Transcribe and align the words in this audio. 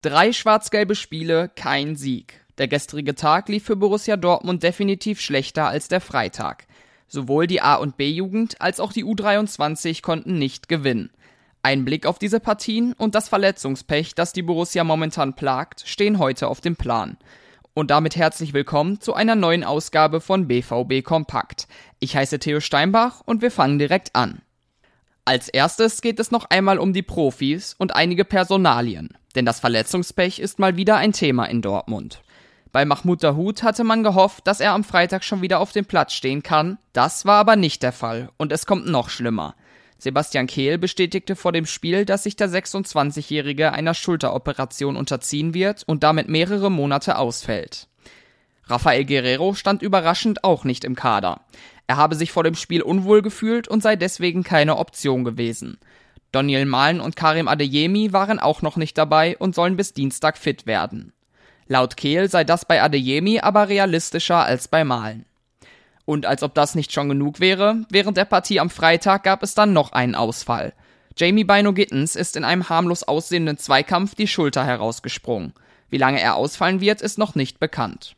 Drei 0.00 0.32
schwarz-gelbe 0.32 0.94
Spiele, 0.94 1.50
kein 1.56 1.96
Sieg. 1.96 2.40
Der 2.58 2.68
gestrige 2.68 3.16
Tag 3.16 3.48
lief 3.48 3.64
für 3.64 3.74
Borussia 3.74 4.16
Dortmund 4.16 4.62
definitiv 4.62 5.20
schlechter 5.20 5.66
als 5.66 5.88
der 5.88 6.00
Freitag. 6.00 6.68
Sowohl 7.08 7.48
die 7.48 7.60
A- 7.62 7.74
und 7.74 7.96
B-Jugend 7.96 8.60
als 8.60 8.78
auch 8.78 8.92
die 8.92 9.04
U23 9.04 10.00
konnten 10.00 10.38
nicht 10.38 10.68
gewinnen. 10.68 11.10
Ein 11.64 11.84
Blick 11.84 12.06
auf 12.06 12.20
diese 12.20 12.38
Partien 12.38 12.92
und 12.92 13.16
das 13.16 13.28
Verletzungspech, 13.28 14.14
das 14.14 14.32
die 14.32 14.42
Borussia 14.42 14.84
momentan 14.84 15.34
plagt, 15.34 15.82
stehen 15.84 16.20
heute 16.20 16.46
auf 16.46 16.60
dem 16.60 16.76
Plan. 16.76 17.16
Und 17.74 17.90
damit 17.90 18.14
herzlich 18.14 18.52
willkommen 18.52 19.00
zu 19.00 19.14
einer 19.14 19.34
neuen 19.34 19.64
Ausgabe 19.64 20.20
von 20.20 20.46
BVB 20.46 21.02
Kompakt. 21.02 21.66
Ich 21.98 22.14
heiße 22.14 22.38
Theo 22.38 22.60
Steinbach 22.60 23.22
und 23.24 23.42
wir 23.42 23.50
fangen 23.50 23.80
direkt 23.80 24.14
an. 24.14 24.42
Als 25.24 25.48
erstes 25.48 26.02
geht 26.02 26.20
es 26.20 26.30
noch 26.30 26.44
einmal 26.50 26.78
um 26.78 26.92
die 26.92 27.02
Profis 27.02 27.74
und 27.76 27.96
einige 27.96 28.24
Personalien, 28.24 29.17
denn 29.34 29.44
das 29.44 29.60
Verletzungspech 29.60 30.38
ist 30.38 30.58
mal 30.58 30.76
wieder 30.76 30.96
ein 30.96 31.12
Thema 31.12 31.44
in 31.46 31.62
Dortmund. 31.62 32.22
Bei 32.72 32.84
Mahmoud 32.84 33.22
Dahoud 33.22 33.62
hatte 33.62 33.84
man 33.84 34.02
gehofft, 34.02 34.46
dass 34.46 34.60
er 34.60 34.72
am 34.72 34.84
Freitag 34.84 35.24
schon 35.24 35.42
wieder 35.42 35.60
auf 35.60 35.72
dem 35.72 35.86
Platz 35.86 36.12
stehen 36.12 36.42
kann. 36.42 36.78
Das 36.92 37.24
war 37.24 37.36
aber 37.36 37.56
nicht 37.56 37.82
der 37.82 37.92
Fall 37.92 38.30
und 38.36 38.52
es 38.52 38.66
kommt 38.66 38.86
noch 38.86 39.08
schlimmer. 39.08 39.54
Sebastian 39.98 40.46
Kehl 40.46 40.78
bestätigte 40.78 41.34
vor 41.34 41.50
dem 41.50 41.66
Spiel, 41.66 42.04
dass 42.04 42.22
sich 42.22 42.36
der 42.36 42.48
26-Jährige 42.48 43.72
einer 43.72 43.94
Schulteroperation 43.94 44.96
unterziehen 44.96 45.54
wird 45.54 45.82
und 45.86 46.04
damit 46.04 46.28
mehrere 46.28 46.70
Monate 46.70 47.18
ausfällt. 47.18 47.88
Rafael 48.66 49.04
Guerrero 49.04 49.54
stand 49.54 49.82
überraschend 49.82 50.44
auch 50.44 50.64
nicht 50.64 50.84
im 50.84 50.94
Kader. 50.94 51.40
Er 51.86 51.96
habe 51.96 52.14
sich 52.14 52.30
vor 52.30 52.44
dem 52.44 52.54
Spiel 52.54 52.82
unwohl 52.82 53.22
gefühlt 53.22 53.66
und 53.66 53.82
sei 53.82 53.96
deswegen 53.96 54.44
keine 54.44 54.76
Option 54.76 55.24
gewesen. 55.24 55.78
Daniel 56.32 56.66
Malen 56.66 57.00
und 57.00 57.16
Karim 57.16 57.48
Adeyemi 57.48 58.12
waren 58.12 58.38
auch 58.38 58.60
noch 58.62 58.76
nicht 58.76 58.98
dabei 58.98 59.36
und 59.38 59.54
sollen 59.54 59.76
bis 59.76 59.94
Dienstag 59.94 60.36
fit 60.36 60.66
werden. 60.66 61.12
Laut 61.66 61.96
Kehl 61.96 62.30
sei 62.30 62.44
das 62.44 62.64
bei 62.64 62.82
Adeyemi 62.82 63.40
aber 63.40 63.68
realistischer 63.68 64.44
als 64.44 64.68
bei 64.68 64.84
Malen. 64.84 65.24
Und 66.04 66.24
als 66.24 66.42
ob 66.42 66.54
das 66.54 66.74
nicht 66.74 66.92
schon 66.92 67.08
genug 67.08 67.40
wäre, 67.40 67.84
während 67.90 68.16
der 68.16 68.24
Partie 68.24 68.60
am 68.60 68.70
Freitag 68.70 69.24
gab 69.24 69.42
es 69.42 69.54
dann 69.54 69.72
noch 69.72 69.92
einen 69.92 70.14
Ausfall. 70.14 70.72
Jamie 71.16 71.44
Bino 71.44 71.72
Gittens 71.72 72.16
ist 72.16 72.36
in 72.36 72.44
einem 72.44 72.68
harmlos 72.68 73.02
aussehenden 73.02 73.58
Zweikampf 73.58 74.14
die 74.14 74.28
Schulter 74.28 74.64
herausgesprungen. 74.64 75.52
Wie 75.90 75.98
lange 75.98 76.20
er 76.20 76.36
ausfallen 76.36 76.80
wird, 76.80 77.02
ist 77.02 77.18
noch 77.18 77.34
nicht 77.34 77.58
bekannt. 77.60 78.14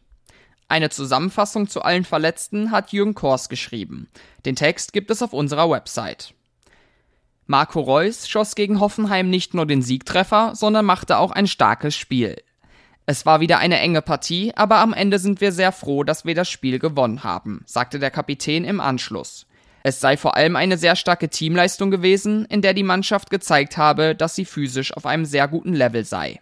Eine 0.69 0.91
Zusammenfassung 0.91 1.66
zu 1.66 1.83
allen 1.83 2.05
Verletzten 2.05 2.70
hat 2.70 2.92
Jürgen 2.92 3.14
Kors 3.14 3.48
geschrieben. 3.48 4.08
Den 4.44 4.55
Text 4.55 4.92
gibt 4.92 5.11
es 5.11 5.22
auf 5.22 5.33
unserer 5.33 5.69
Website. 5.69 6.34
Marco 7.51 7.81
Reus 7.81 8.29
schoss 8.29 8.55
gegen 8.55 8.79
Hoffenheim 8.79 9.29
nicht 9.29 9.55
nur 9.55 9.67
den 9.67 9.83
Siegtreffer, 9.83 10.53
sondern 10.55 10.84
machte 10.84 11.19
auch 11.19 11.33
ein 11.33 11.48
starkes 11.48 11.97
Spiel. 11.97 12.41
Es 13.06 13.27
war 13.27 13.41
wieder 13.41 13.59
eine 13.59 13.81
enge 13.81 14.03
Partie, 14.03 14.53
aber 14.55 14.77
am 14.77 14.93
Ende 14.93 15.19
sind 15.19 15.41
wir 15.41 15.51
sehr 15.51 15.73
froh, 15.73 16.05
dass 16.05 16.25
wir 16.25 16.37
das 16.37 16.48
Spiel 16.48 16.78
gewonnen 16.78 17.25
haben, 17.25 17.62
sagte 17.67 17.98
der 17.98 18.12
Kapitän 18.12 18.62
im 18.62 18.78
Anschluss. 18.78 19.48
Es 19.83 19.98
sei 19.98 20.17
vor 20.17 20.37
allem 20.37 20.55
eine 20.55 20.78
sehr 20.78 20.95
starke 20.95 21.28
Teamleistung 21.28 21.91
gewesen, 21.91 22.45
in 22.45 22.62
der 22.62 22.73
die 22.73 22.84
Mannschaft 22.84 23.31
gezeigt 23.31 23.77
habe, 23.77 24.15
dass 24.15 24.37
sie 24.37 24.45
physisch 24.45 24.97
auf 24.97 25.05
einem 25.05 25.25
sehr 25.25 25.48
guten 25.48 25.75
Level 25.75 26.05
sei. 26.05 26.41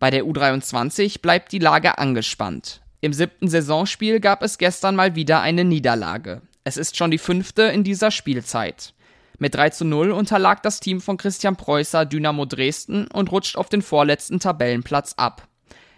Bei 0.00 0.10
der 0.10 0.24
U23 0.24 1.20
bleibt 1.20 1.52
die 1.52 1.60
Lage 1.60 1.98
angespannt. 1.98 2.80
Im 3.02 3.12
siebten 3.12 3.46
Saisonspiel 3.46 4.18
gab 4.18 4.42
es 4.42 4.58
gestern 4.58 4.96
mal 4.96 5.14
wieder 5.14 5.42
eine 5.42 5.62
Niederlage. 5.62 6.42
Es 6.64 6.76
ist 6.76 6.96
schon 6.96 7.12
die 7.12 7.18
fünfte 7.18 7.62
in 7.62 7.84
dieser 7.84 8.10
Spielzeit. 8.10 8.92
Mit 9.38 9.54
3 9.54 9.70
zu 9.70 9.84
0 9.84 10.12
unterlag 10.12 10.62
das 10.62 10.80
Team 10.80 11.00
von 11.00 11.18
Christian 11.18 11.56
Preußer 11.56 12.06
Dynamo 12.06 12.46
Dresden 12.46 13.06
und 13.08 13.30
rutscht 13.30 13.56
auf 13.56 13.68
den 13.68 13.82
vorletzten 13.82 14.40
Tabellenplatz 14.40 15.14
ab. 15.18 15.46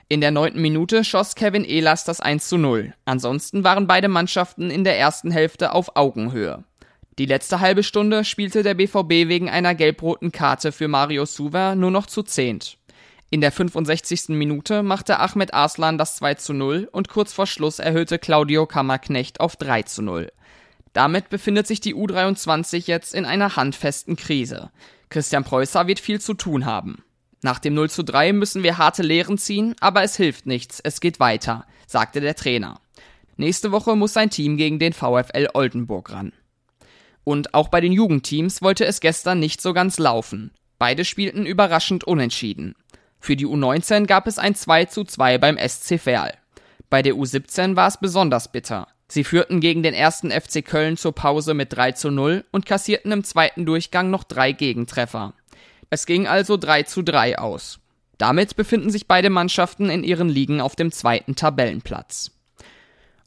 In 0.09 0.21
der 0.21 0.31
neunten 0.31 0.61
Minute 0.61 1.05
schoss 1.05 1.35
Kevin 1.35 1.65
Ehlers 1.65 2.05
das 2.05 2.21
1 2.21 2.49
zu 2.49 2.57
0. 2.57 2.95
Ansonsten 3.05 3.63
waren 3.63 3.87
beide 3.87 4.09
Mannschaften 4.09 4.71
in 4.71 4.83
der 4.83 4.99
ersten 4.99 5.31
Hälfte 5.31 5.73
auf 5.73 5.97
Augenhöhe. 5.97 6.65
Die 7.19 7.27
letzte 7.27 7.61
halbe 7.61 7.83
Stunde 7.83 8.25
spielte 8.25 8.63
der 8.63 8.75
BVB 8.75 9.29
wegen 9.29 9.51
einer 9.51 9.75
gelb-roten 9.75 10.33
Karte 10.33 10.73
für 10.73 10.89
Mario 10.89 11.25
Suver 11.25 11.75
nur 11.75 11.91
noch 11.91 12.07
zu 12.07 12.23
zehnt. 12.23 12.79
In 13.31 13.41
der 13.41 13.53
65. 13.53 14.31
Minute 14.31 14.83
machte 14.83 15.19
Ahmed 15.21 15.53
Arslan 15.53 15.99
das 15.99 16.17
2 16.17 16.35
zu 16.35 16.55
0 16.55 16.89
und 16.91 17.09
kurz 17.09 17.33
vor 17.33 17.47
Schluss 17.47 17.79
erhöhte 17.79 18.19
Claudio 18.19 18.67
Kammerknecht 18.67 19.41
auf 19.41 19.57
3 19.57 19.83
zu 19.83 20.03
0. 20.03 20.33
Damit 20.99 21.29
befindet 21.29 21.69
sich 21.69 21.79
die 21.79 21.95
U23 21.95 22.89
jetzt 22.89 23.15
in 23.15 23.25
einer 23.25 23.55
handfesten 23.55 24.17
Krise. 24.17 24.73
Christian 25.11 25.45
Preußer 25.45 25.87
wird 25.87 26.01
viel 26.01 26.21
zu 26.21 26.35
tun 26.35 26.67
haben. 26.67 27.05
Nach 27.41 27.61
dem 27.61 27.75
0 27.75 27.89
zu 27.89 28.03
3 28.03 28.33
müssen 28.33 28.65
wir 28.65 28.79
harte 28.79 29.05
Lehren 29.05 29.39
ziehen, 29.39 29.77
aber 29.79 30.03
es 30.03 30.17
hilft 30.17 30.47
nichts, 30.47 30.81
es 30.81 31.01
geht 31.01 31.21
weiter, 31.21 31.67
sagte 31.87 32.21
der 32.21 32.35
Trainer. 32.35 32.81
Nächste 33.37 33.71
Woche 33.71 33.95
muss 33.95 34.13
sein 34.13 34.31
Team 34.31 34.57
gegen 34.57 34.81
den 34.81 34.93
VfL 34.93 35.51
Oldenburg 35.55 36.11
ran. 36.11 36.33
Und 37.23 37.55
auch 37.55 37.69
bei 37.69 37.81
den 37.81 37.93
Jugendteams 37.93 38.61
wollte 38.61 38.85
es 38.85 38.99
gestern 38.99 39.39
nicht 39.39 39.61
so 39.61 39.73
ganz 39.75 40.01
laufen. 40.01 40.51
Beide 40.81 41.05
spielten 41.05 41.47
überraschend 41.47 42.03
unentschieden. 42.03 42.75
Für 43.21 43.37
die 43.37 43.47
U19 43.47 44.07
gab 44.07 44.27
es 44.27 44.41
ein 44.41 44.57
2 44.57 44.87
zu 44.87 45.05
2 45.05 45.39
beim 45.39 45.59
SC 45.59 46.01
Verl. 46.01 46.35
Bei 46.91 47.03
der 47.03 47.15
U17 47.15 47.77
war 47.77 47.87
es 47.87 47.99
besonders 47.99 48.51
bitter. 48.51 48.89
Sie 49.09 49.25
führten 49.25 49.61
gegen 49.61 49.83
den 49.83 49.95
ersten 49.95 50.31
FC 50.31 50.65
Köln 50.65 50.97
zur 50.99 51.15
Pause 51.15 51.55
mit 51.55 51.73
3 51.73 51.93
zu 51.93 52.11
0 52.11 52.45
und 52.51 52.67
kassierten 52.67 53.11
im 53.11 53.25
zweiten 53.25 53.65
Durchgang 53.65 54.11
noch 54.11 54.23
drei 54.23 54.53
Gegentreffer. 54.53 55.33
Es 55.91 56.05
ging 56.05 56.27
also 56.27 56.59
3 56.59 56.83
zu 56.83 57.03
3 57.03 57.39
aus. 57.39 57.81
Damit 58.19 58.57
befinden 58.57 58.91
sich 58.91 59.07
beide 59.07 59.31
Mannschaften 59.31 59.89
in 59.89 60.05
ihren 60.05 60.29
Ligen 60.29 60.61
auf 60.61 60.77
dem 60.77 60.93
zweiten 60.93 61.37
Tabellenplatz. 61.37 62.33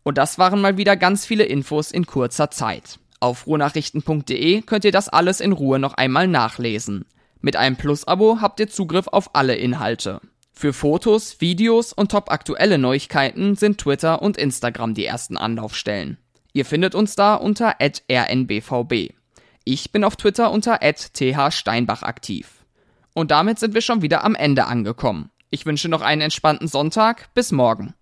Und 0.04 0.18
das 0.18 0.38
waren 0.38 0.62
mal 0.62 0.78
wieder 0.78 0.96
ganz 0.98 1.26
viele 1.26 1.46
Infos 1.46 1.92
in 1.92 2.06
kurzer 2.06 2.52
Zeit. 2.52 3.00
Auf 3.20 3.48
ruhrnachrichten.de 3.48 4.62
könnt 4.62 4.86
ihr 4.86 4.92
das 4.92 5.10
alles 5.10 5.42
in 5.42 5.52
Ruhe 5.52 5.80
noch 5.80 5.94
einmal 5.94 6.28
nachlesen. 6.28 7.06
Mit 7.40 7.56
einem 7.56 7.76
Plus-Abo 7.76 8.40
habt 8.42 8.60
ihr 8.60 8.68
Zugriff 8.68 9.08
auf 9.08 9.36
alle 9.36 9.56
Inhalte. 9.56 10.22
Für 10.52 10.74
Fotos, 10.74 11.42
Videos 11.42 11.94
und 11.94 12.12
top 12.12 12.32
aktuelle 12.32 12.78
Neuigkeiten 12.78 13.56
sind 13.56 13.80
Twitter 13.80 14.22
und 14.22 14.38
Instagram 14.38 14.94
die 14.94 15.06
ersten 15.06 15.38
Anlaufstellen. 15.38 16.18
Ihr 16.54 16.66
findet 16.66 16.96
uns 16.96 17.16
da 17.16 17.36
unter 17.36 17.76
rnbvb. 17.80 19.14
Ich 19.64 19.92
bin 19.92 20.04
auf 20.04 20.16
Twitter 20.16 20.52
unter 20.52 20.80
thsteinbach 20.80 22.04
aktiv. 22.04 22.66
Und 23.14 23.32
damit 23.32 23.60
sind 23.60 23.74
wir 23.74 23.82
schon 23.82 24.02
wieder 24.02 24.24
am 24.24 24.36
Ende 24.36 24.66
angekommen. 24.66 25.32
Ich 25.50 25.66
wünsche 25.66 25.90
noch 25.90 26.02
einen 26.02 26.22
entspannten 26.22 26.68
Sonntag. 26.68 27.34
Bis 27.34 27.52
morgen. 27.52 27.94